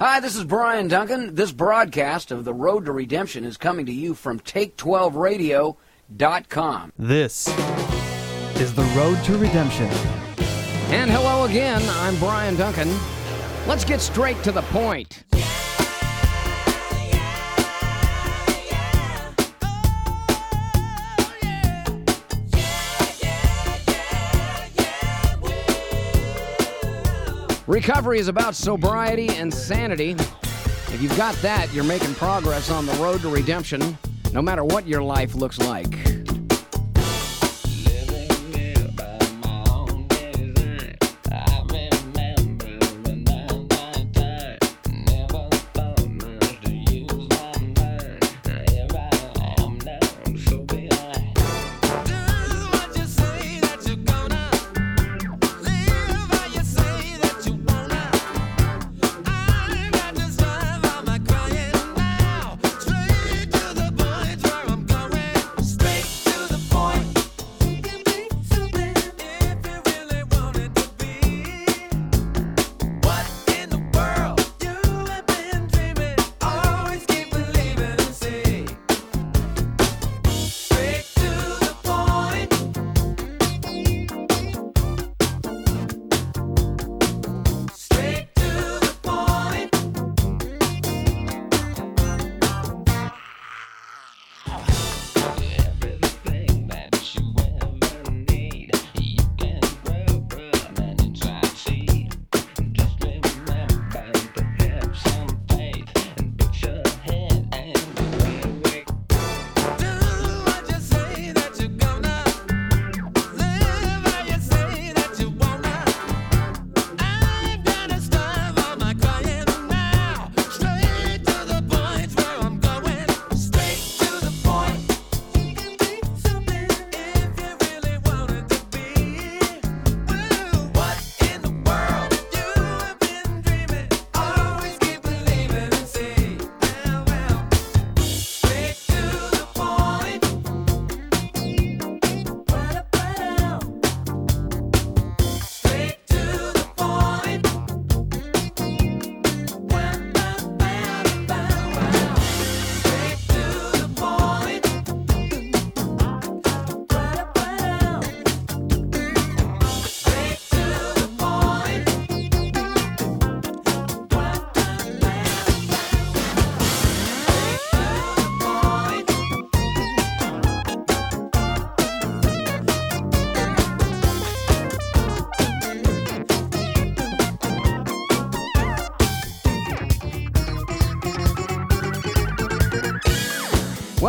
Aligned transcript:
Hi, 0.00 0.20
this 0.20 0.36
is 0.36 0.44
Brian 0.44 0.86
Duncan. 0.86 1.34
This 1.34 1.50
broadcast 1.50 2.30
of 2.30 2.44
The 2.44 2.54
Road 2.54 2.84
to 2.84 2.92
Redemption 2.92 3.44
is 3.44 3.56
coming 3.56 3.84
to 3.86 3.92
you 3.92 4.14
from 4.14 4.38
Take12Radio.com. 4.38 6.92
This 6.96 7.48
is 8.60 8.72
The 8.76 8.84
Road 8.96 9.20
to 9.24 9.36
Redemption. 9.36 9.88
And 10.92 11.10
hello 11.10 11.46
again, 11.46 11.82
I'm 11.84 12.16
Brian 12.20 12.54
Duncan. 12.54 12.96
Let's 13.66 13.84
get 13.84 14.00
straight 14.00 14.40
to 14.44 14.52
the 14.52 14.62
point. 14.62 15.24
Recovery 27.68 28.18
is 28.18 28.28
about 28.28 28.54
sobriety 28.54 29.28
and 29.28 29.52
sanity. 29.52 30.12
If 30.12 31.02
you've 31.02 31.16
got 31.18 31.34
that, 31.42 31.70
you're 31.74 31.84
making 31.84 32.14
progress 32.14 32.70
on 32.70 32.86
the 32.86 32.94
road 32.94 33.20
to 33.20 33.28
redemption, 33.28 33.98
no 34.32 34.40
matter 34.40 34.64
what 34.64 34.88
your 34.88 35.02
life 35.02 35.34
looks 35.34 35.58
like. 35.58 36.17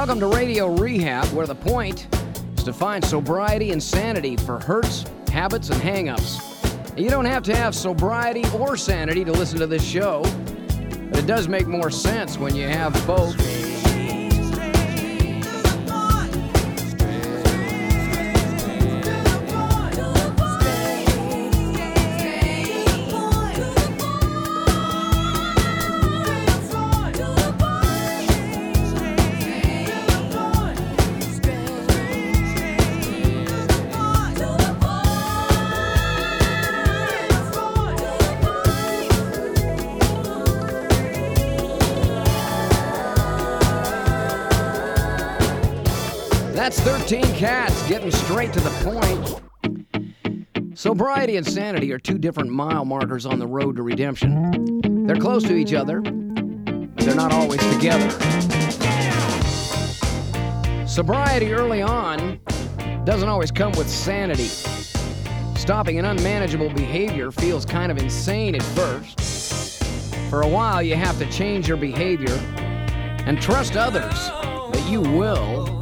Welcome 0.09 0.31
to 0.31 0.35
Radio 0.35 0.75
Rehab, 0.75 1.27
where 1.35 1.45
the 1.45 1.53
point 1.53 2.07
is 2.57 2.63
to 2.63 2.73
find 2.73 3.05
sobriety 3.05 3.69
and 3.73 3.83
sanity 3.83 4.37
for 4.37 4.59
hurts, 4.59 5.05
habits, 5.31 5.69
and 5.69 5.79
hangups. 5.79 6.97
You 6.97 7.11
don't 7.11 7.25
have 7.25 7.43
to 7.43 7.55
have 7.55 7.75
sobriety 7.75 8.43
or 8.57 8.75
sanity 8.75 9.23
to 9.23 9.31
listen 9.31 9.59
to 9.59 9.67
this 9.67 9.83
show, 9.83 10.23
but 11.11 11.19
it 11.19 11.27
does 11.27 11.47
make 11.47 11.67
more 11.67 11.91
sense 11.91 12.39
when 12.39 12.55
you 12.55 12.67
have 12.67 12.91
both. 13.05 13.35
That's 47.09 47.25
13 47.25 47.39
cats 47.39 47.87
getting 47.87 48.11
straight 48.11 48.53
to 48.53 48.59
the 48.59 48.69
point. 48.83 50.77
Sobriety 50.77 51.37
and 51.37 51.47
sanity 51.47 51.91
are 51.91 51.97
two 51.97 52.19
different 52.19 52.51
mile 52.51 52.85
markers 52.85 53.25
on 53.25 53.39
the 53.39 53.47
road 53.47 53.77
to 53.77 53.81
redemption. 53.81 55.07
They're 55.07 55.15
close 55.15 55.41
to 55.43 55.55
each 55.55 55.73
other, 55.73 56.01
but 56.01 56.97
they're 56.97 57.15
not 57.15 57.31
always 57.31 57.61
together. 57.73 58.11
Sobriety 60.85 61.51
early 61.51 61.81
on 61.81 62.39
doesn't 63.05 63.27
always 63.27 63.49
come 63.49 63.71
with 63.71 63.89
sanity. 63.89 64.49
Stopping 65.57 65.97
an 65.97 66.05
unmanageable 66.05 66.69
behavior 66.69 67.31
feels 67.31 67.65
kind 67.65 67.91
of 67.91 67.97
insane 67.97 68.53
at 68.53 68.61
first. 68.61 69.83
For 70.29 70.43
a 70.43 70.47
while, 70.47 70.83
you 70.83 70.95
have 70.95 71.17
to 71.17 71.25
change 71.31 71.67
your 71.67 71.77
behavior 71.77 72.35
and 73.25 73.41
trust 73.41 73.77
others 73.77 74.29
that 74.73 74.87
you 74.87 75.01
will 75.01 75.78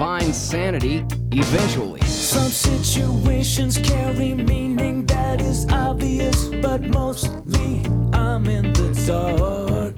find 0.00 0.34
sanity 0.34 1.04
eventually. 1.30 2.00
Some 2.06 2.50
situations 2.50 3.76
carry 3.76 4.32
meaning 4.32 5.04
that 5.04 5.42
is 5.42 5.66
obvious, 5.70 6.48
but 6.62 6.80
mostly 6.80 7.84
I'm 8.14 8.46
in 8.46 8.72
the 8.72 8.88
dark. 9.06 9.94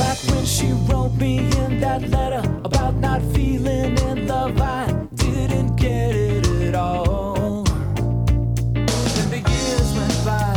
Like 0.00 0.18
when 0.34 0.44
she 0.44 0.72
wrote 0.88 1.14
me 1.14 1.38
in 1.62 1.78
that 1.78 2.02
letter 2.10 2.42
about 2.64 2.96
not 2.96 3.22
feeling 3.32 3.96
in 3.98 4.26
love, 4.26 4.60
I 4.60 4.90
didn't 5.14 5.76
get 5.76 6.16
it 6.16 6.44
at 6.62 6.74
all. 6.74 7.62
Then 9.14 9.28
the 9.30 9.42
years 9.48 9.88
went 9.98 10.18
by, 10.24 10.54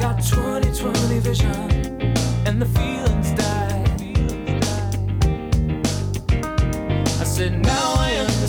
got 0.00 0.16
2020 0.24 1.20
vision, 1.20 1.70
and 2.46 2.60
the 2.60 2.66
feelings 2.66 3.05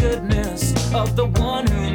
goodness 0.00 0.94
of 0.94 1.14
the 1.14 1.26
one 1.26 1.66
who 1.66 1.89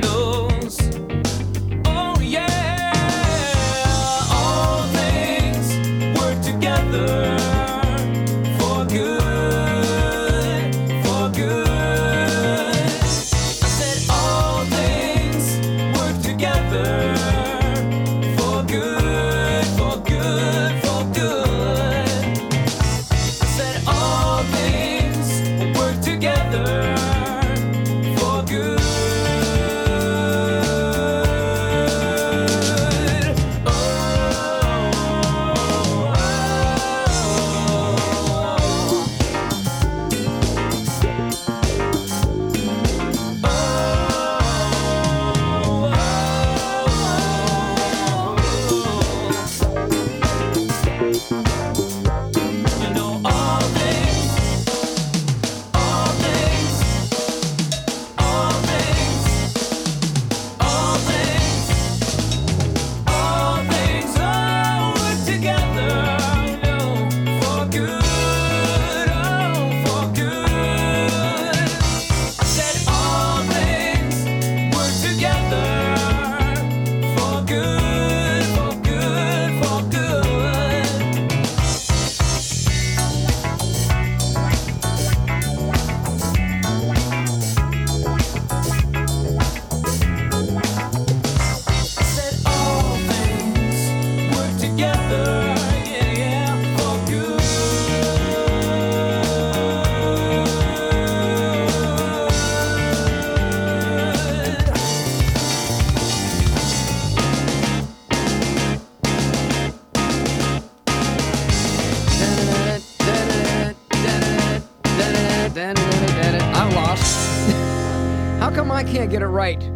right? 119.36 119.70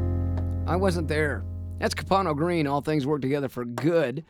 I 0.67 0.77
wasn't 0.77 1.09
there. 1.09 1.43
That's 1.79 1.93
Capano 1.93 2.33
Green. 2.33 2.65
All 2.65 2.79
things 2.79 3.05
work 3.05 3.21
together 3.21 3.49
for 3.49 3.65
good. 3.65 4.23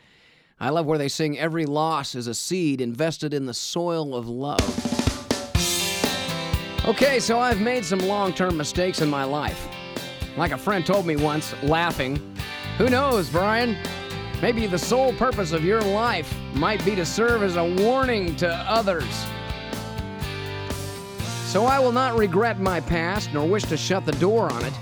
I 0.59 0.69
love 0.69 0.87
where 0.87 0.97
they 0.97 1.07
sing 1.07 1.37
every 1.37 1.67
loss 1.67 2.15
is 2.15 2.25
a 2.25 2.33
seed 2.33 2.81
invested 2.81 3.31
in 3.35 3.45
the 3.45 3.53
soil 3.53 4.15
of 4.15 4.27
love. 4.27 4.59
Okay, 6.87 7.19
so 7.19 7.39
I've 7.39 7.61
made 7.61 7.85
some 7.85 7.99
long 7.99 8.33
term 8.33 8.57
mistakes 8.57 9.01
in 9.01 9.09
my 9.09 9.23
life. 9.23 9.69
Like 10.35 10.51
a 10.51 10.57
friend 10.57 10.83
told 10.83 11.05
me 11.05 11.15
once, 11.15 11.53
laughing, 11.61 12.19
Who 12.79 12.89
knows, 12.89 13.29
Brian? 13.29 13.77
Maybe 14.41 14.65
the 14.65 14.79
sole 14.79 15.13
purpose 15.13 15.51
of 15.51 15.63
your 15.63 15.81
life 15.81 16.35
might 16.55 16.83
be 16.83 16.95
to 16.95 17.05
serve 17.05 17.43
as 17.43 17.55
a 17.55 17.63
warning 17.83 18.35
to 18.37 18.49
others. 18.49 19.27
So 21.45 21.65
I 21.65 21.77
will 21.77 21.91
not 21.91 22.17
regret 22.17 22.59
my 22.59 22.79
past 22.79 23.31
nor 23.31 23.47
wish 23.47 23.65
to 23.65 23.77
shut 23.77 24.07
the 24.07 24.13
door 24.13 24.51
on 24.51 24.65
it. 24.65 24.73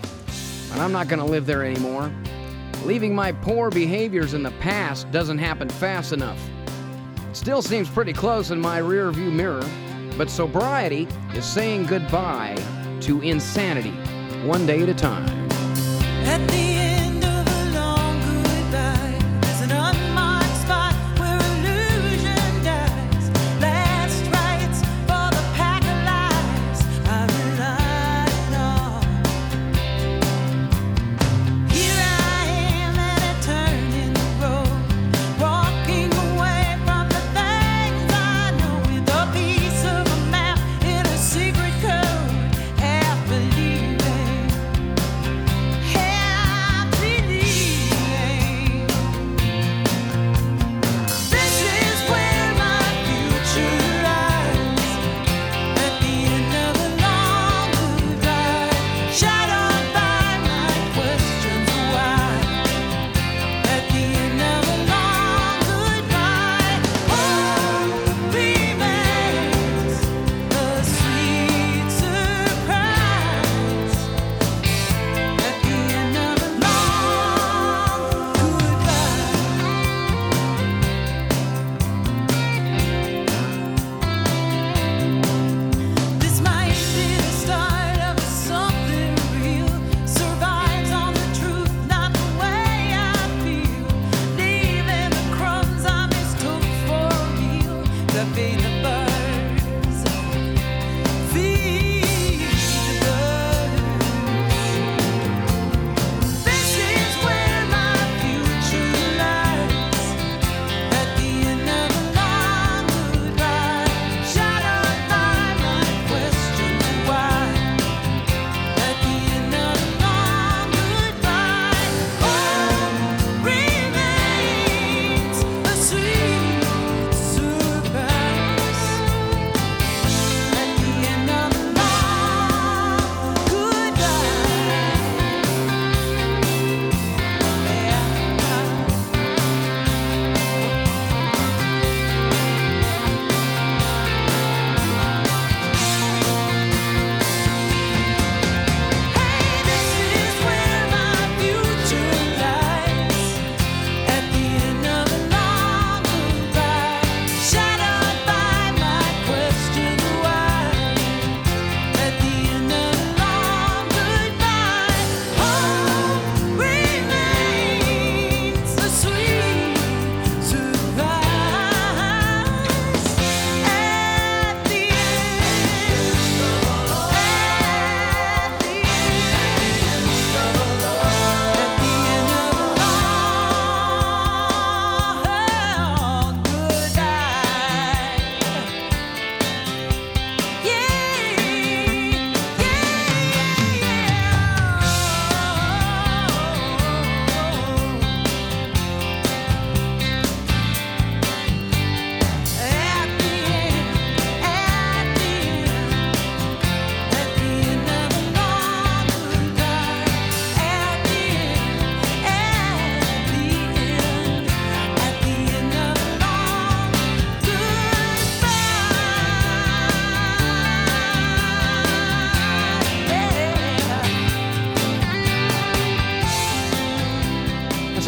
But 0.77 0.83
I'm 0.83 0.91
not 0.91 1.07
going 1.07 1.17
to 1.17 1.25
live 1.25 1.47
there 1.47 1.65
anymore. 1.65 2.11
Leaving 2.85 3.15
my 3.15 3.31
poor 3.31 3.71
behaviors 3.71 4.35
in 4.35 4.43
the 4.43 4.51
past 4.59 5.09
doesn't 5.09 5.39
happen 5.39 5.67
fast 5.67 6.13
enough. 6.13 6.39
It 7.27 7.35
still 7.35 7.63
seems 7.63 7.89
pretty 7.89 8.13
close 8.13 8.51
in 8.51 8.61
my 8.61 8.79
rearview 8.79 9.33
mirror, 9.33 9.65
but 10.19 10.29
sobriety 10.29 11.07
is 11.33 11.45
saying 11.45 11.87
goodbye 11.87 12.55
to 13.01 13.21
insanity, 13.21 13.89
one 14.47 14.67
day 14.67 14.83
at 14.83 14.89
a 14.89 14.93
time. 14.93 15.27
At 16.27 16.47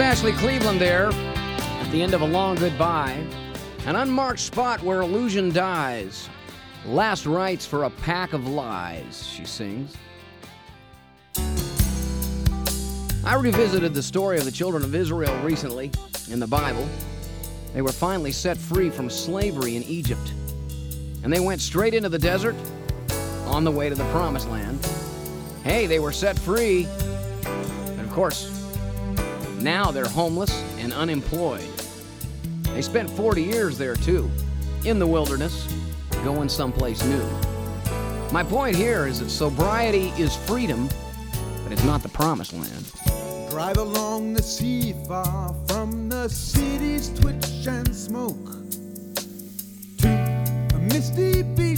Ashley 0.09 0.31
Cleveland 0.31 0.81
there 0.81 1.11
at 1.11 1.91
the 1.91 2.01
end 2.01 2.15
of 2.15 2.21
a 2.21 2.25
long 2.25 2.55
goodbye. 2.55 3.23
An 3.85 3.95
unmarked 3.95 4.39
spot 4.39 4.81
where 4.81 5.01
illusion 5.01 5.51
dies. 5.51 6.27
Last 6.87 7.27
rites 7.27 7.63
for 7.63 7.83
a 7.83 7.91
pack 7.91 8.33
of 8.33 8.47
lies, 8.47 9.27
she 9.27 9.45
sings. 9.45 9.95
I 13.23 13.35
revisited 13.35 13.93
the 13.93 14.01
story 14.01 14.39
of 14.39 14.45
the 14.45 14.51
children 14.51 14.83
of 14.83 14.95
Israel 14.95 15.39
recently 15.43 15.91
in 16.31 16.39
the 16.39 16.47
Bible. 16.47 16.89
They 17.75 17.83
were 17.83 17.91
finally 17.91 18.31
set 18.31 18.57
free 18.57 18.89
from 18.89 19.11
slavery 19.11 19.75
in 19.75 19.83
Egypt. 19.83 20.33
And 21.23 21.31
they 21.31 21.39
went 21.39 21.61
straight 21.61 21.93
into 21.93 22.09
the 22.09 22.17
desert 22.17 22.55
on 23.45 23.63
the 23.63 23.71
way 23.71 23.89
to 23.89 23.95
the 23.95 24.09
promised 24.11 24.49
land. 24.49 24.83
Hey, 25.63 25.85
they 25.85 25.99
were 25.99 26.11
set 26.11 26.39
free. 26.39 26.87
But 27.43 28.05
of 28.05 28.09
course, 28.09 28.58
now 29.61 29.91
they're 29.91 30.05
homeless 30.05 30.51
and 30.77 30.93
unemployed. 30.93 31.67
They 32.73 32.81
spent 32.81 33.09
40 33.09 33.43
years 33.43 33.77
there 33.77 33.95
too, 33.95 34.29
in 34.85 34.99
the 34.99 35.07
wilderness, 35.07 35.67
going 36.23 36.49
someplace 36.49 37.03
new. 37.03 37.25
My 38.31 38.43
point 38.43 38.75
here 38.75 39.07
is 39.07 39.19
that 39.19 39.29
sobriety 39.29 40.13
is 40.17 40.35
freedom, 40.35 40.87
but 41.63 41.71
it's 41.71 41.83
not 41.83 42.03
the 42.03 42.09
promised 42.09 42.53
land. 42.53 43.49
Drive 43.49 43.77
along 43.77 44.33
the 44.33 44.43
sea 44.43 44.93
far 45.07 45.55
from 45.67 46.09
the 46.09 46.27
city's 46.27 47.09
twitch 47.19 47.67
and 47.67 47.95
smoke 47.95 48.35
to 49.97 50.07
a 50.75 50.79
misty 50.79 51.41
beach. 51.41 51.68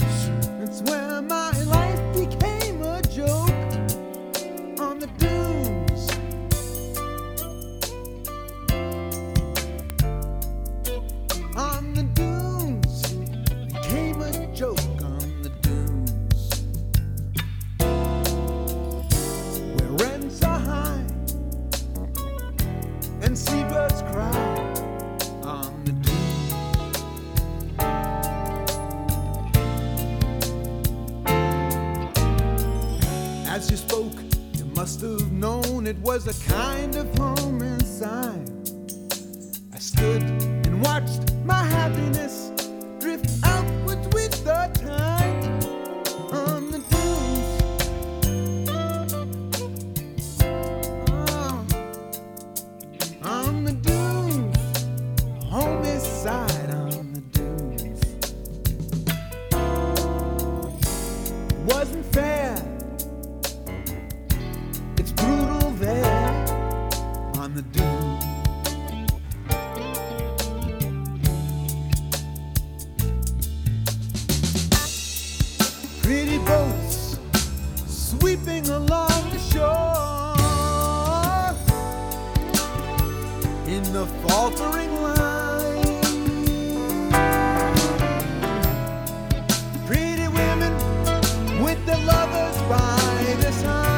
Stood 39.82 40.22
and 40.22 40.80
watched 40.84 41.34
my 41.44 41.54
happiness 41.64 41.81
by 92.72 93.36
their 93.38 93.52
sides. 93.52 93.91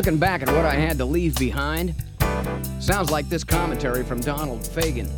Looking 0.00 0.16
back 0.16 0.40
at 0.40 0.48
what 0.48 0.64
I 0.64 0.76
had 0.76 0.96
to 0.96 1.04
leave 1.04 1.38
behind, 1.38 1.94
sounds 2.80 3.10
like 3.10 3.28
this 3.28 3.44
commentary 3.44 4.02
from 4.02 4.18
Donald 4.22 4.60
Fagen 4.60 5.10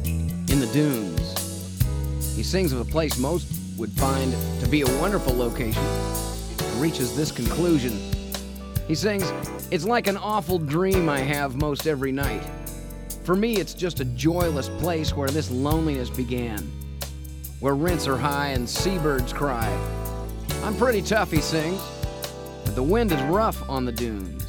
in 0.51 0.59
the 0.59 0.68
Dunes. 0.73 2.35
He 2.35 2.42
sings 2.42 2.73
of 2.73 2.81
a 2.81 2.85
place 2.85 3.16
most 3.16 3.47
would 3.79 3.92
find 3.92 4.35
to 4.61 4.68
be 4.68 4.81
a 4.81 5.01
wonderful 5.01 5.37
location 5.37 5.85
and 5.85 6.81
reaches 6.81 7.16
this 7.16 7.31
conclusion. 7.31 7.92
He 8.88 8.97
sings, 8.97 9.33
It's 9.71 9.85
like 9.85 10.09
an 10.09 10.16
awful 10.16 10.59
dream 10.59 11.09
I 11.09 11.21
have 11.21 11.55
most 11.55 11.87
every 11.87 12.11
night. 12.11 12.42
For 13.23 13.37
me, 13.37 13.59
it's 13.59 13.75
just 13.75 14.01
a 14.01 14.05
joyless 14.05 14.68
place 14.81 15.14
where 15.14 15.29
this 15.29 15.49
loneliness 15.49 16.11
began, 16.11 16.59
where 17.61 17.77
rents 17.77 18.09
are 18.09 18.16
high 18.16 18.49
and 18.49 18.68
seabirds 18.68 19.33
cry. 19.33 19.68
I'm 20.64 20.77
pretty 20.77 21.03
tough, 21.03 21.31
he 21.31 21.40
sings, 21.40 21.81
but 22.64 22.73
but 22.73 22.75
the 22.75 22.83
wind 22.83 23.12
is 23.12 23.21
rough 23.25 23.68
on 23.68 23.85
the 23.85 23.92
dunes. 23.92 24.41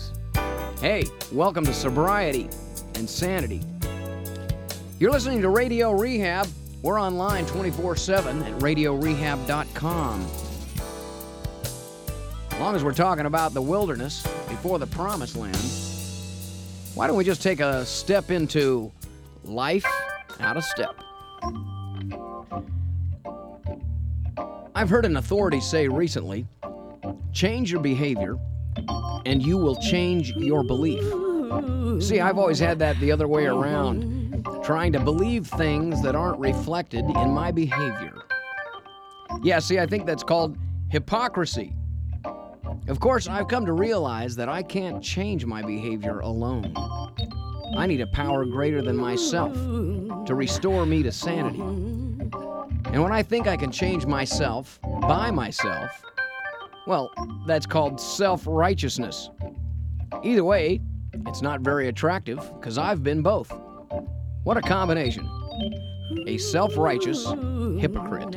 Hey, 0.83 1.05
welcome 1.31 1.63
to 1.63 1.73
Sobriety 1.73 2.49
and 2.95 3.09
Sanity. 3.09 3.61
You're 4.99 5.11
listening 5.11 5.41
to 5.41 5.47
Radio 5.47 5.93
Rehab. 5.93 6.45
We're 6.81 6.99
online 6.99 7.45
24 7.45 7.95
7 7.95 8.43
at 8.43 8.59
radiorehab.com. 8.59 10.27
As 12.51 12.59
long 12.59 12.75
as 12.75 12.83
we're 12.83 12.93
talking 12.93 13.27
about 13.27 13.53
the 13.53 13.61
wilderness 13.61 14.23
before 14.49 14.77
the 14.77 14.87
promised 14.87 15.37
land, 15.37 15.55
why 16.95 17.07
don't 17.07 17.15
we 17.15 17.23
just 17.23 17.41
take 17.41 17.61
a 17.61 17.85
step 17.85 18.29
into 18.29 18.91
life 19.45 19.85
out 20.41 20.57
of 20.57 20.65
step? 20.65 20.99
I've 24.75 24.89
heard 24.89 25.05
an 25.05 25.15
authority 25.15 25.61
say 25.61 25.87
recently 25.87 26.45
change 27.31 27.71
your 27.71 27.79
behavior 27.79 28.37
and 29.25 29.41
you 29.41 29.57
will 29.57 29.75
change 29.75 30.31
your 30.35 30.63
belief. 30.63 31.03
See, 32.03 32.19
I've 32.19 32.37
always 32.37 32.59
had 32.59 32.79
that 32.79 32.99
the 32.99 33.11
other 33.11 33.27
way 33.27 33.45
around, 33.45 34.45
trying 34.63 34.91
to 34.93 34.99
believe 34.99 35.47
things 35.47 36.01
that 36.01 36.15
aren't 36.15 36.39
reflected 36.39 37.05
in 37.05 37.29
my 37.31 37.51
behavior. 37.51 38.23
Yeah, 39.41 39.59
see, 39.59 39.79
I 39.79 39.85
think 39.85 40.05
that's 40.05 40.23
called 40.23 40.57
hypocrisy. 40.89 41.73
Of 42.87 42.99
course, 42.99 43.27
I've 43.27 43.47
come 43.47 43.65
to 43.65 43.73
realize 43.73 44.35
that 44.35 44.49
I 44.49 44.63
can't 44.63 45.01
change 45.03 45.45
my 45.45 45.61
behavior 45.61 46.19
alone. 46.19 46.73
I 47.75 47.87
need 47.87 48.01
a 48.01 48.07
power 48.07 48.45
greater 48.45 48.81
than 48.81 48.97
myself 48.97 49.53
to 49.53 50.35
restore 50.35 50.85
me 50.85 51.01
to 51.03 51.11
sanity. 51.11 51.59
And 51.59 53.01
when 53.01 53.11
I 53.11 53.23
think 53.23 53.47
I 53.47 53.57
can 53.57 53.71
change 53.71 54.05
myself 54.05 54.79
by 55.01 55.31
myself, 55.31 56.03
well, 56.85 57.11
that's 57.45 57.65
called 57.65 57.99
self 57.99 58.43
righteousness. 58.45 59.29
Either 60.23 60.43
way, 60.43 60.81
it's 61.27 61.41
not 61.41 61.61
very 61.61 61.87
attractive 61.87 62.39
because 62.59 62.77
I've 62.77 63.03
been 63.03 63.21
both. 63.21 63.51
What 64.43 64.57
a 64.57 64.61
combination. 64.61 65.29
A 66.27 66.37
self 66.37 66.77
righteous 66.77 67.25
hypocrite. 67.79 68.35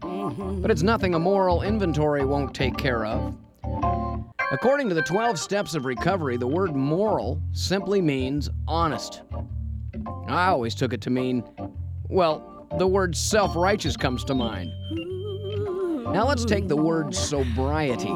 But 0.00 0.70
it's 0.70 0.82
nothing 0.82 1.14
a 1.14 1.18
moral 1.18 1.62
inventory 1.62 2.24
won't 2.24 2.54
take 2.54 2.76
care 2.76 3.04
of. 3.04 3.36
According 4.52 4.88
to 4.88 4.94
the 4.94 5.02
12 5.02 5.38
steps 5.38 5.74
of 5.74 5.84
recovery, 5.84 6.36
the 6.36 6.46
word 6.46 6.74
moral 6.74 7.42
simply 7.52 8.00
means 8.00 8.48
honest. 8.68 9.22
I 10.28 10.48
always 10.48 10.74
took 10.74 10.92
it 10.92 11.00
to 11.02 11.10
mean, 11.10 11.44
well, 12.08 12.66
the 12.78 12.86
word 12.86 13.16
self 13.16 13.56
righteous 13.56 13.96
comes 13.96 14.24
to 14.24 14.34
mind. 14.34 14.70
Now 16.12 16.26
let's 16.26 16.44
take 16.44 16.68
the 16.68 16.76
word 16.76 17.14
sobriety. 17.14 18.12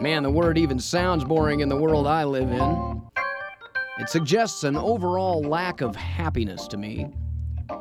Man, 0.00 0.22
the 0.22 0.30
word 0.30 0.58
even 0.58 0.78
sounds 0.78 1.24
boring 1.24 1.60
in 1.60 1.68
the 1.68 1.76
world 1.76 2.06
I 2.06 2.24
live 2.24 2.50
in. 2.50 3.02
It 3.98 4.08
suggests 4.08 4.64
an 4.64 4.76
overall 4.76 5.42
lack 5.42 5.80
of 5.80 5.96
happiness 5.96 6.66
to 6.68 6.76
me. 6.76 7.08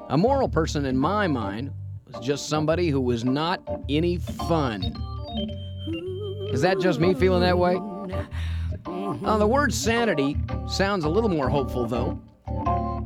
A 0.10 0.18
moral 0.18 0.48
person, 0.48 0.86
in 0.86 0.98
my 0.98 1.28
mind, 1.28 1.72
was 2.08 2.26
just 2.26 2.48
somebody 2.48 2.90
who 2.90 3.02
was 3.02 3.26
not 3.26 3.62
any 3.90 4.18
fun. 4.18 4.82
Is 6.52 6.62
that 6.62 6.80
just 6.80 7.00
me 7.00 7.14
feeling 7.14 7.42
that 7.42 7.58
way? 7.58 7.76
Uh, 8.86 9.38
the 9.38 9.48
word 9.48 9.74
sanity 9.74 10.38
sounds 10.68 11.06
a 11.06 11.10
little 11.10 11.30
more 11.30 11.50
hopeful, 11.50 11.86
though, 11.86 12.20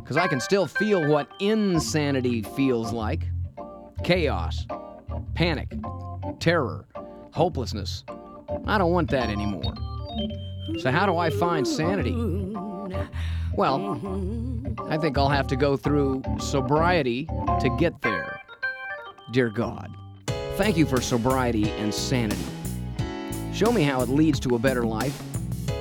because 0.01 0.17
I 0.17 0.27
can 0.27 0.39
still 0.39 0.67
feel 0.67 1.07
what 1.07 1.29
insanity 1.39 2.41
feels 2.41 2.91
like 2.91 3.27
chaos, 4.03 4.65
panic, 5.33 5.71
terror, 6.39 6.85
hopelessness. 7.31 8.03
I 8.65 8.77
don't 8.77 8.91
want 8.91 9.09
that 9.11 9.29
anymore. 9.29 9.73
So, 10.79 10.91
how 10.91 11.05
do 11.05 11.17
I 11.17 11.29
find 11.29 11.67
sanity? 11.67 12.11
Well, 13.55 13.99
I 14.87 14.97
think 14.97 15.17
I'll 15.17 15.29
have 15.29 15.47
to 15.47 15.55
go 15.55 15.75
through 15.75 16.23
sobriety 16.39 17.25
to 17.59 17.75
get 17.79 18.01
there. 18.01 18.39
Dear 19.31 19.49
God, 19.49 19.91
thank 20.55 20.77
you 20.77 20.85
for 20.85 21.01
sobriety 21.01 21.69
and 21.71 21.93
sanity. 21.93 22.43
Show 23.53 23.71
me 23.71 23.83
how 23.83 24.01
it 24.01 24.09
leads 24.09 24.39
to 24.41 24.55
a 24.55 24.59
better 24.59 24.83
life. 24.83 25.21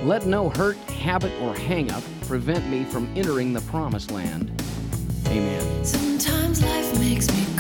Let 0.03 0.27
no 0.27 0.49
hurt, 0.49 0.77
habit, 0.91 1.33
or 1.41 1.55
hangup 1.55 2.03
prevent 2.27 2.69
me 2.69 2.85
from 2.85 3.09
entering 3.17 3.53
the 3.53 3.61
promised 3.63 4.11
land. 4.11 4.51
Amen. 5.27 5.85
Sometimes 5.85 6.63
life 6.63 6.99
makes 6.99 7.29
me 7.29 7.58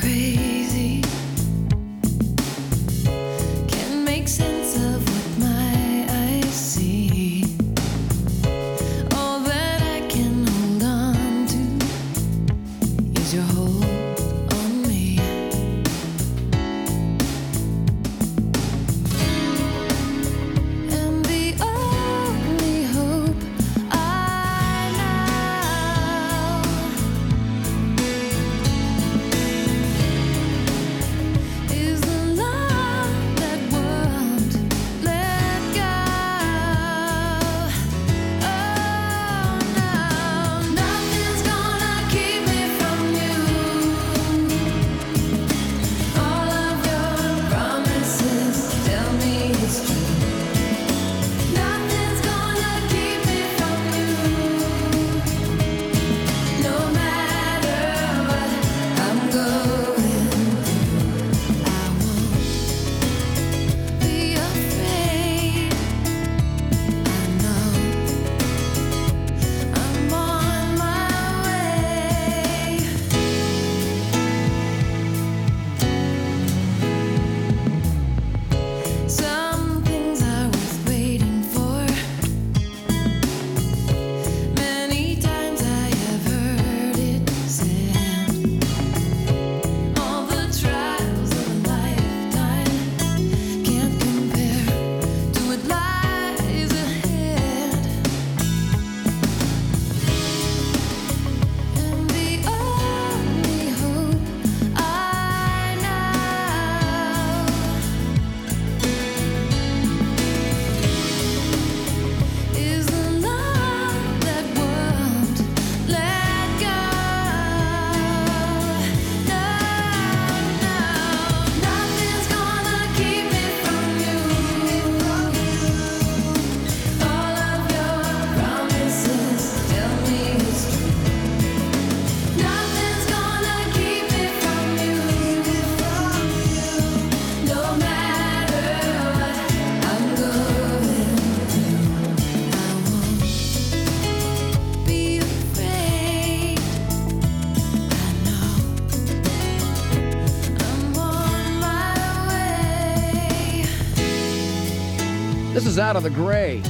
Out 155.88 155.96
of 155.96 156.03
the 156.03 156.11
Gray. 156.11 156.61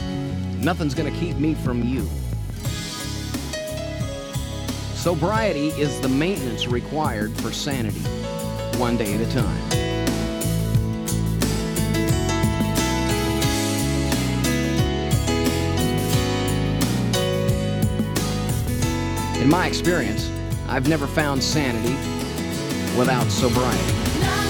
Nothing's 0.60 0.94
gonna 0.94 1.10
keep 1.10 1.38
me 1.38 1.52
from 1.52 1.82
you. 1.82 2.08
Sobriety 4.94 5.70
is 5.70 6.00
the 6.00 6.08
maintenance 6.08 6.68
required 6.68 7.32
for 7.40 7.50
sanity, 7.50 7.98
one 8.78 8.96
day 8.96 9.12
at 9.14 9.20
a 9.20 9.32
time. 9.32 9.72
In 19.42 19.48
my 19.48 19.66
experience, 19.66 20.30
I've 20.68 20.86
never 20.86 21.08
found 21.08 21.42
sanity 21.42 21.96
without 22.96 23.28
sobriety. 23.32 24.47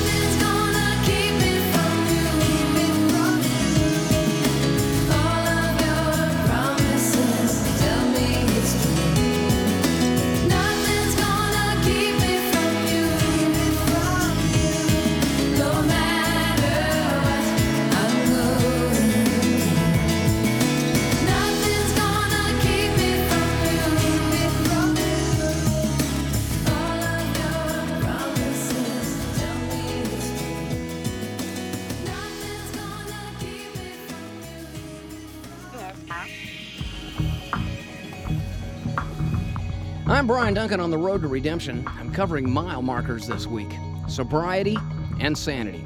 Brian 40.29 40.53
Duncan 40.53 40.79
on 40.79 40.91
the 40.91 40.99
road 40.99 41.23
to 41.23 41.27
redemption. 41.27 41.83
I'm 41.87 42.13
covering 42.13 42.51
mile 42.51 42.83
markers 42.83 43.27
this 43.27 43.47
week 43.47 43.71
sobriety 44.09 44.77
and 45.21 45.37
sanity. 45.37 45.83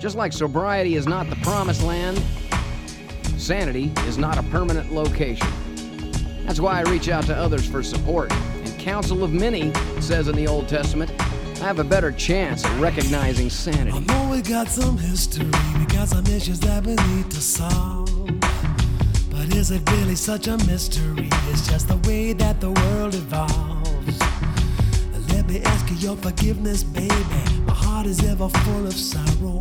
Just 0.00 0.16
like 0.16 0.32
sobriety 0.32 0.96
is 0.96 1.06
not 1.06 1.30
the 1.30 1.36
promised 1.36 1.84
land, 1.84 2.20
sanity 3.38 3.92
is 4.08 4.18
not 4.18 4.38
a 4.38 4.42
permanent 4.50 4.90
location. 4.90 5.46
That's 6.46 6.58
why 6.58 6.80
I 6.80 6.82
reach 6.90 7.08
out 7.08 7.22
to 7.26 7.36
others 7.36 7.64
for 7.64 7.80
support. 7.84 8.32
And 8.32 8.76
counsel 8.80 9.22
of 9.22 9.32
many, 9.32 9.72
says 10.00 10.26
in 10.26 10.34
the 10.34 10.48
Old 10.48 10.68
Testament, 10.68 11.12
I 11.20 11.64
have 11.64 11.78
a 11.78 11.84
better 11.84 12.10
chance 12.10 12.64
at 12.64 12.80
recognizing 12.80 13.50
sanity. 13.50 13.98
I 13.98 14.00
know 14.00 14.30
we 14.32 14.42
got 14.42 14.66
some 14.66 14.98
history, 14.98 15.46
we 15.78 15.86
got 15.86 16.08
some 16.08 16.26
issues 16.26 16.58
that 16.60 16.84
we 16.84 16.96
need 16.96 17.30
to 17.30 17.40
solve. 17.40 18.39
Is 19.60 19.70
it 19.70 19.82
really 19.90 20.14
such 20.14 20.48
a 20.48 20.56
mystery? 20.64 21.28
It's 21.50 21.68
just 21.68 21.88
the 21.88 21.98
way 22.08 22.32
that 22.32 22.62
the 22.62 22.70
world 22.70 23.14
evolves. 23.14 24.18
Let 25.34 25.50
me 25.50 25.60
ask 25.60 25.90
you 25.90 25.96
your 25.96 26.16
forgiveness, 26.16 26.82
baby. 26.82 27.42
My 27.66 27.74
heart 27.74 28.06
is 28.06 28.24
ever 28.24 28.48
full 28.48 28.86
of 28.86 28.94
sorrow. 28.94 29.60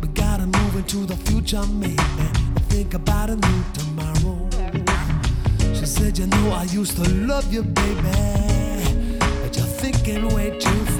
We 0.00 0.06
gotta 0.14 0.46
move 0.46 0.76
into 0.76 0.98
the 1.04 1.16
future, 1.16 1.66
maybe, 1.66 1.96
think 2.68 2.94
about 2.94 3.30
a 3.30 3.34
new 3.34 3.64
tomorrow. 3.74 4.48
She 5.74 5.86
said, 5.86 6.16
You 6.16 6.28
know, 6.28 6.52
I 6.52 6.62
used 6.70 6.94
to 7.02 7.10
love 7.10 7.52
you, 7.52 7.64
baby, 7.64 9.18
but 9.42 9.56
you're 9.56 9.66
thinking 9.82 10.32
way 10.32 10.56
too 10.60 10.84
fast. 10.84 10.99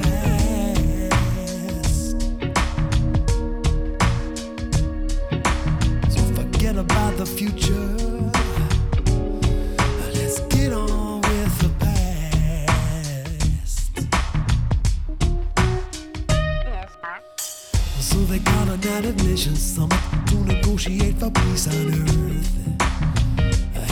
They 18.31 18.39
got 18.39 18.69
a 18.69 18.77
United 18.77 19.23
Nations 19.25 19.61
summit 19.61 19.99
to 20.27 20.35
negotiate 20.45 21.17
for 21.17 21.29
peace 21.31 21.67
on 21.67 21.87
earth. 21.91 22.49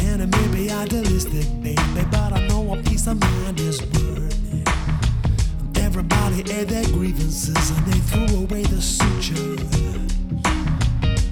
And 0.05 0.21
it 0.21 0.27
may 0.27 0.47
be 0.55 0.71
idealistic, 0.71 1.45
baby, 1.61 2.05
but 2.09 2.31
I 2.31 2.47
know 2.47 2.73
a 2.73 2.77
peace 2.81 3.07
of 3.07 3.19
mind 3.19 3.59
is 3.59 3.81
worth. 3.81 4.37
Everybody 5.77 6.49
aired 6.53 6.69
their 6.69 6.85
grievances 6.85 7.71
and 7.71 7.85
they 7.87 7.99
threw 8.09 8.37
away 8.43 8.63
the 8.63 8.81
suture. 8.81 9.57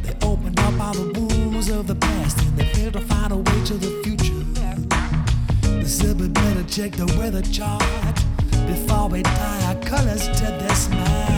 They 0.03 0.13
opened 0.27 0.59
up 0.59 0.77
all 0.81 0.93
the 0.93 1.17
wounds 1.17 1.69
of 1.69 1.87
the 1.87 1.95
past 1.95 2.41
and 2.41 2.57
they 2.57 2.65
failed 2.73 2.93
to 2.93 3.01
find 3.01 3.31
a 3.31 3.37
way 3.37 3.63
to 3.67 3.75
the 3.75 4.01
future. 4.03 4.43
They 5.61 5.85
said 5.85 6.19
we 6.19 6.27
better 6.27 6.63
check 6.63 6.91
the 6.91 7.05
weather 7.17 7.41
chart 7.41 8.17
before 8.67 9.07
we 9.07 9.23
tie 9.23 9.63
our 9.67 9.75
colors 9.75 10.27
to 10.27 10.45
this 10.59 10.89
mast. 10.89 11.36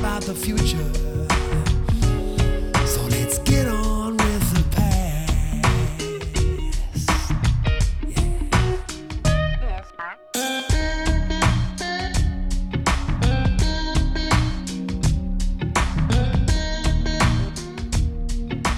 About 0.00 0.22
the 0.22 0.34
future. 0.34 0.78
So 2.86 3.02
let's 3.08 3.38
get 3.40 3.68
on 3.68 4.16
with 4.16 4.54
the 4.54 4.64
past. 4.74 5.34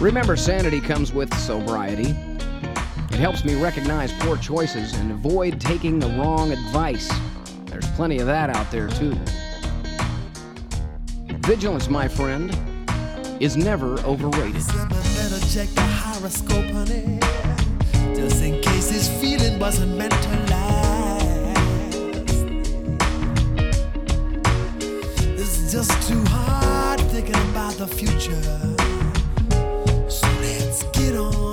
Remember, 0.01 0.37
sanity 0.37 0.81
comes 0.81 1.13
with 1.13 1.33
sobriety. 1.39 2.17
It 3.13 3.21
helps 3.21 3.45
me 3.45 3.55
recognize 3.63 4.13
poor 4.15 4.37
choices 4.37 4.95
and 4.95 5.13
avoid 5.13 5.61
taking 5.61 6.01
the 6.01 6.09
wrong 6.09 6.51
advice. 6.51 7.09
There's 7.67 7.87
plenty 7.93 8.19
of 8.19 8.27
that 8.27 8.51
out 8.51 8.69
there, 8.73 8.89
too. 8.89 9.17
Vigilance, 11.47 11.89
my 11.89 12.07
friend, 12.07 12.57
is 13.41 13.57
never 13.57 13.99
overrated. 14.03 14.63
Horoscope, 15.77 16.71
honey. 16.71 17.19
Just 18.15 18.43
in 18.45 18.61
case 18.61 18.91
this 18.91 19.09
feeling 19.21 19.59
wasn't 19.59 19.97
meant 19.97 20.13
to 20.13 20.29
last. 20.51 21.59
It's 25.21 25.73
just 25.73 26.09
too 26.09 26.23
hard 26.29 27.01
thinking 27.01 27.35
about 27.51 27.75
the 27.75 27.89
future. 27.89 28.41
So 30.09 30.29
let's 30.41 30.85
get 30.97 31.17
on 31.17 31.52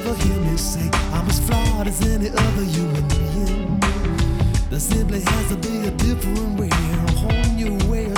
ever 0.00 0.14
hear 0.22 0.40
me 0.40 0.56
say 0.56 0.88
I'm 1.12 1.28
as 1.28 1.40
flawed 1.40 1.86
as 1.86 2.00
any 2.06 2.30
other 2.30 2.64
human 2.64 3.06
being? 3.08 3.80
There 4.70 4.80
simply 4.80 5.20
has 5.20 5.48
to 5.50 5.56
be 5.56 5.88
a 5.88 5.90
different 5.90 6.58
way, 6.58 6.70
a 6.70 7.12
whole 7.12 7.52
new 7.54 7.76
way 7.90 8.09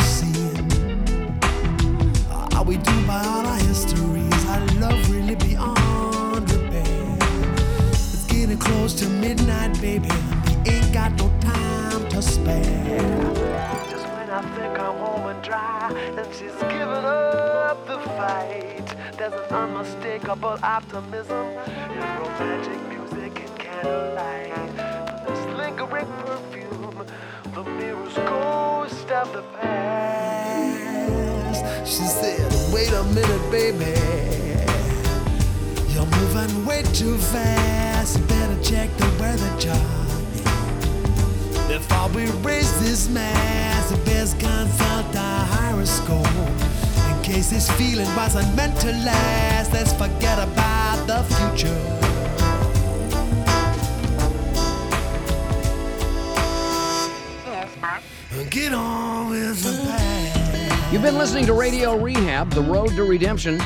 There's 19.22 19.34
an 19.34 19.54
unmistakable 19.54 20.58
optimism 20.64 21.46
in 21.46 22.00
romantic 22.18 22.80
music 22.88 23.38
and 23.38 23.56
candlelight. 23.56 24.76
This 25.24 25.38
lingering 25.56 26.10
perfume, 26.26 27.06
the 27.54 27.62
mirror's 27.62 28.14
ghost 28.14 29.08
of 29.12 29.32
the 29.32 29.42
past. 29.60 30.66
She 31.88 32.02
said, 32.02 32.50
Wait 32.74 32.90
a 32.90 33.04
minute, 33.14 33.50
baby. 33.52 33.94
You're 35.92 36.06
moving 36.06 36.66
way 36.66 36.82
too 36.92 37.16
fast. 37.16 38.18
You 38.18 38.24
better 38.24 38.60
check 38.60 38.90
the 38.96 39.06
weather 39.20 39.56
chart. 39.56 39.78
Before 41.68 42.08
we 42.08 42.26
raise 42.42 42.72
this 42.80 43.08
mass, 43.08 43.88
the 43.88 43.98
best 43.98 44.40
consult 44.40 45.14
our 45.14 45.46
horoscope. 45.46 46.81
Case 47.32 47.48
this 47.48 47.70
feeling 47.78 48.14
wasn't 48.14 48.54
meant 48.54 48.78
to 48.80 48.92
last, 48.92 49.72
let's 49.72 49.94
forget 49.94 50.38
about 50.38 51.06
the 51.06 51.22
future. 51.34 51.72
Get 58.50 58.74
on 58.74 59.30
with 59.30 59.62
the 59.62 59.82
past. 59.88 60.92
You've 60.92 61.00
been 61.00 61.16
listening 61.16 61.46
to 61.46 61.54
Radio 61.54 61.96
Rehab, 61.96 62.50
The 62.50 62.60
Road 62.60 62.90
to 62.96 63.04
Redemption. 63.04 63.58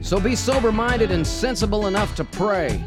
So 0.00 0.18
be 0.18 0.34
sober 0.34 0.72
minded 0.72 1.10
and 1.10 1.26
sensible 1.26 1.86
enough 1.86 2.14
to 2.14 2.24
pray. 2.24 2.82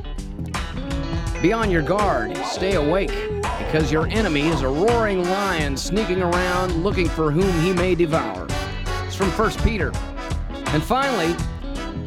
Be 1.40 1.54
on 1.54 1.70
your 1.70 1.84
guard, 1.84 2.36
stay 2.48 2.74
awake, 2.78 3.14
because 3.60 3.92
your 3.92 4.08
enemy 4.08 4.48
is 4.48 4.62
a 4.64 4.68
roaring 4.68 5.24
lion 5.24 5.78
sneaking 5.78 6.24
around 6.24 6.84
looking 6.84 7.08
for 7.08 7.30
whom 7.30 7.62
he 7.62 7.74
may 7.74 7.94
devour. 7.94 8.43
From 9.16 9.30
1 9.32 9.52
Peter. 9.64 9.92
And 10.68 10.84
finally, 10.84 11.36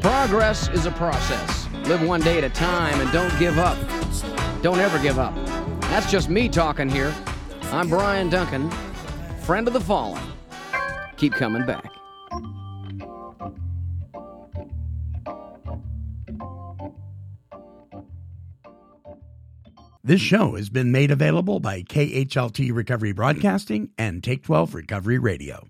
progress 0.00 0.68
is 0.68 0.86
a 0.86 0.90
process. 0.90 1.68
Live 1.86 2.02
one 2.06 2.20
day 2.20 2.38
at 2.38 2.44
a 2.44 2.50
time 2.50 3.00
and 3.00 3.10
don't 3.12 3.36
give 3.38 3.58
up. 3.58 3.78
Don't 4.62 4.80
ever 4.80 4.98
give 4.98 5.18
up. 5.18 5.34
That's 5.82 6.10
just 6.10 6.28
me 6.28 6.48
talking 6.48 6.88
here. 6.88 7.14
I'm 7.70 7.88
Brian 7.88 8.28
Duncan, 8.28 8.70
friend 9.42 9.68
of 9.68 9.72
the 9.72 9.80
fallen. 9.80 10.22
Keep 11.16 11.34
coming 11.34 11.64
back. 11.64 11.92
This 20.02 20.20
show 20.20 20.54
has 20.54 20.68
been 20.68 20.92
made 20.92 21.10
available 21.10 21.58
by 21.58 21.82
KHLT 21.82 22.72
Recovery 22.72 23.12
Broadcasting 23.12 23.90
and 23.98 24.22
Take 24.22 24.44
12 24.44 24.74
Recovery 24.74 25.18
Radio. 25.18 25.64